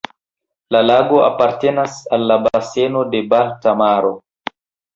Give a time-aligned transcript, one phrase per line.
[0.75, 4.13] La lago apartenas al la baseno de la Balta Maro.